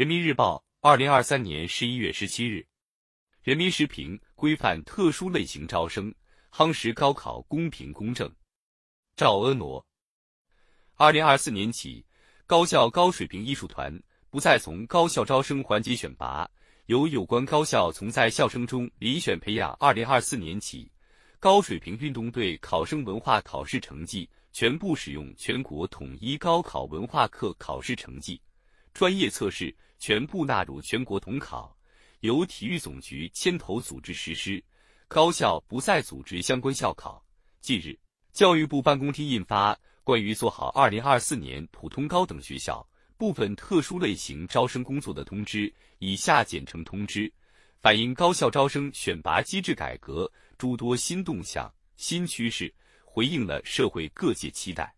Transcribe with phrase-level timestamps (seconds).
[0.00, 2.66] 人民日报，二零二三年十一月十七日。
[3.42, 6.10] 人民时评：规范特殊类型招生，
[6.50, 8.34] 夯实高考公平公正。
[9.14, 9.84] 赵婀娜。
[10.94, 12.02] 二零二四年起，
[12.46, 13.94] 高校高水平艺术团
[14.30, 16.50] 不再从高校招生环节选拔，
[16.86, 19.76] 由有关高校从在校生中遴选培养。
[19.78, 20.90] 二零二四年起，
[21.38, 28.40] 高水平运动队考生文化考试成绩全部使用全国统一高考文化课考试成绩，
[29.00, 29.74] 专业测试。
[29.98, 31.74] 全部纳入全国统考，
[32.20, 34.62] 由体育总局牵头组织实施，
[35.08, 37.24] 高校不再组织相关校考。
[37.62, 37.98] 近日，
[38.30, 39.74] 教育部办公厅印发
[40.04, 42.86] 《关于做好二零二四年普通高等学校
[43.16, 45.66] 部分特殊类型招生工作的通知》
[45.98, 47.32] （以下简称通知），
[47.80, 52.70] 反映高校招生选拔机制改革诸多新动向、新趋势，
[53.04, 54.94] 回应了社会各界期待。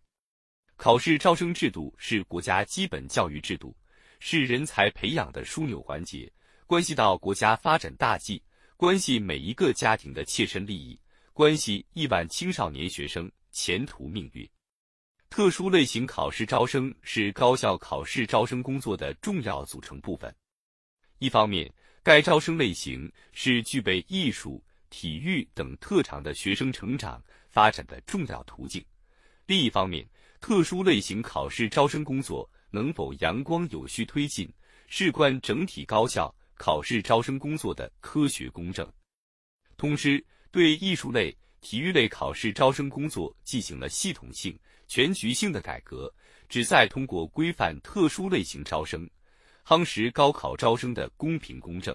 [0.77, 3.77] 考试招生制度是国家基本教育制度。
[4.25, 6.33] 是人才培养的枢纽环节，
[6.65, 8.41] 关系到国家发展大计，
[8.77, 10.97] 关系每一个家庭的切身利益，
[11.33, 14.49] 关系亿万青少年学生前途命运。
[15.29, 20.33] 特殊类型考试招生是高校考试招生工作的重要组成部分。
[21.19, 21.69] 一方面，
[22.05, 27.21] 该招生类型是具备艺术、体育等特长的学生成长
[27.51, 28.81] 发展的重要途径；
[29.47, 30.09] 另一方面，
[30.41, 32.49] 特殊类型考试招生工作。
[32.73, 34.53] 能否阳光有序推进，
[34.89, 38.91] 事关整体高校考试招生工作的科学公正。
[39.77, 46.13] 通知对艺术类、体育类考试招生工作进行了系统性、全局性的改革，
[46.49, 49.09] 旨在通过规范特殊类型招生，
[49.67, 51.95] 夯实高考招生的公平公正。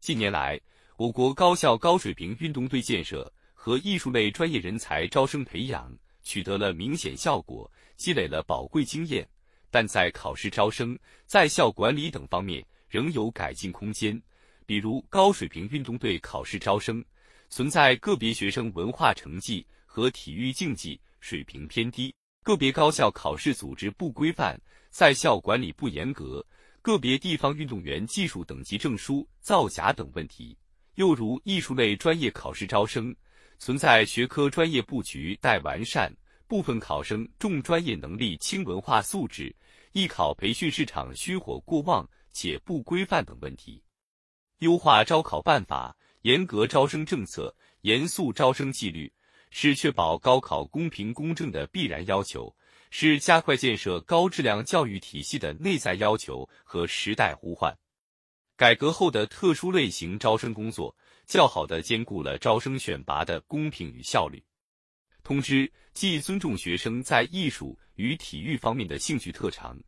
[0.00, 0.60] 近年来，
[0.96, 5.92] 我国高校高水平运动队建设和艺术类专业人才招生培养
[6.22, 9.28] 取得了明显效果，积累了宝贵经验。
[9.70, 14.20] 但在考试招生、在校管理等方面仍有改进空间。
[14.66, 17.04] 比如，高水平运动队考试招生
[17.48, 22.14] 存在个别学生文化成绩和体育竞技水平偏低，
[22.44, 26.44] 个别高校考试组织不规范，在校管理不严格，
[26.82, 30.56] 个别地方运动员技术等级证书造假等问题。
[30.96, 33.14] 又如艺术类专业考试招生
[33.58, 36.12] 存在学科专业布局待完善。
[36.48, 39.54] 部分考生重专业能力轻文化素质，
[39.92, 43.82] 艺考培训市场虚火过旺且不规范等问题，
[44.60, 49.12] 优化招考办法，严格招生政策，严肃招生纪律，
[49.50, 52.56] 是确保高考公平公正的必然要求，
[52.90, 57.76] 是加快建设高质量教育体系的内在要求和时代呼唤。
[58.56, 64.42] 改革后的特殊类型招生工作，较好地兼顾了招生选拔的公平与效率。
[65.28, 69.78] 通知既尊重学生在艺术与体育方面的兴趣特长，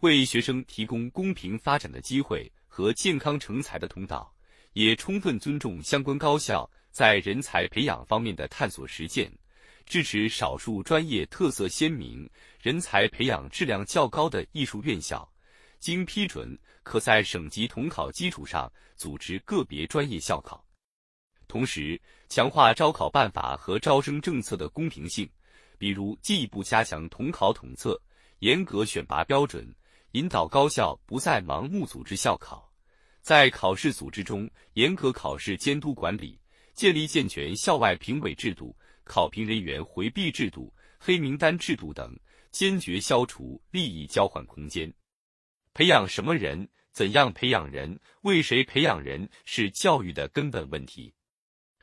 [0.00, 4.34] 为学生提供公平发展的机会和健康成才的通道，
[4.72, 9.30] 也充分尊重相关高校在人才培养方面的探索实践，
[9.86, 12.28] 支持少数专业特色鲜明、
[12.60, 15.32] 人才培养质量较高的艺术院校，
[15.78, 20.66] 经批准可在省级统考基础上组织个别专业校考。
[21.50, 25.28] 同时，强化招考办法和招生政策的公平性，
[25.78, 28.00] 比如进一步加强统考统测，
[28.38, 29.68] 严格选拔标准，
[30.12, 32.72] 引导高校不再盲目组织校考，
[33.20, 36.38] 在考试组织中严格考试监督管理，
[36.72, 42.16] 建立健全校外评委制度、考评人员回避制度、黑名单制度等，
[42.52, 44.92] 坚决消除利益交换空间。
[45.74, 46.68] 培养什么人？
[46.92, 47.98] 怎样培养人？
[48.22, 49.28] 为谁培养人？
[49.44, 51.12] 是教育的根本问题。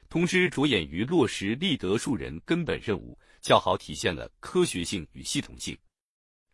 [0.09, 5.77] 通知着眼于落实立德树人根本任务，较好体现了科学性与系统性。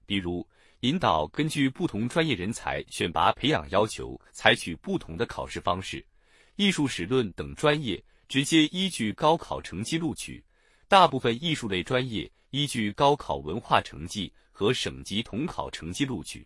[0.08, 0.46] 比如，
[0.80, 6.04] 引导根据不同专业人才选拔培养要求，采取不同的考试方式。
[6.56, 10.44] 艺术史论等专业直接依据高考成绩录取，
[10.88, 16.46] 大部分艺术类专业依据高考文化成绩和省级统考成绩录取。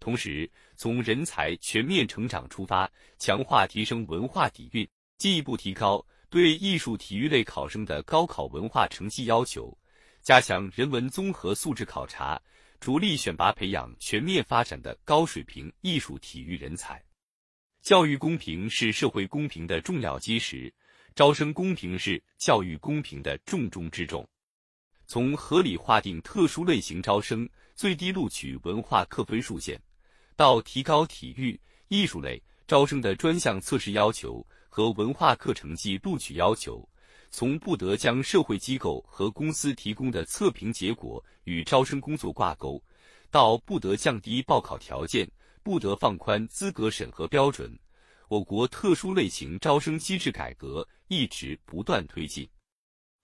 [0.00, 4.86] 同时，从人才全面成长出发，强化提升文化底蕴，
[5.18, 6.04] 进一步提高。
[6.36, 9.74] 对艺术、体育类考生的高考文化成绩要求，
[10.20, 12.38] 加强人文综合素质考察，
[12.78, 17.02] 着力选拔培养全面发展的高水平艺术、体育人才。
[17.80, 20.70] 教育公平是社会公平的重要基石，
[21.14, 24.28] 招生公平是教育公平的重中之重。
[25.06, 29.80] 从合理划定特殊类型招生最低录取文化课分数线，
[30.36, 31.58] 到提高体育、
[31.88, 34.46] 艺术类招生的专项测试要求。
[34.76, 36.86] 和文化课成绩录取要求，
[37.30, 42.78] 从不得将社会机构和公司提供的测评结果与招生工作挂钩，
[43.30, 45.26] 到不得降低报考条件，
[45.62, 47.74] 不得放宽资格审核标准，
[48.28, 52.46] 我国特殊类型招生机制改革一直不断推进。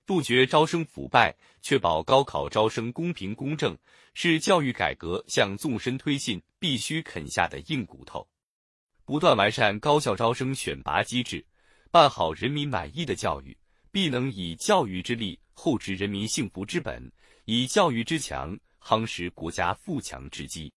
[0.06, 3.76] 杜绝招生腐败，确保高考招生公平公正，
[4.14, 8.26] 是教育改革向纵深推进必须啃下的硬骨头。
[9.12, 11.44] 不断完善高校招生选拔机制，
[11.90, 13.54] 办好人民满意的教育，
[13.90, 17.12] 必能以教育之力厚植人民幸福之本，
[17.44, 20.72] 以教育之强夯实国家富强之基。